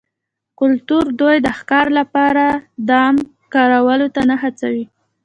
[0.59, 2.45] کلتور دوی د ښکار لپاره
[2.89, 3.15] دام
[3.53, 4.77] کارولو ته نه هڅول